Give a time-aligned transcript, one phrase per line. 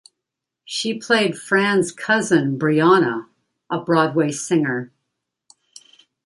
[0.65, 3.27] She played Fran's cousin Brianna,
[3.69, 4.91] a Broadway singer.